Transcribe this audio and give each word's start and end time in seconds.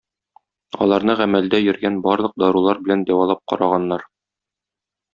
Аларны 0.85 1.15
гамәлдә 1.19 1.59
йөргән 1.67 2.01
барлык 2.07 2.35
дарулар 2.47 2.83
белән 2.89 3.07
дәвалап 3.13 3.47
караганнар. 3.55 4.11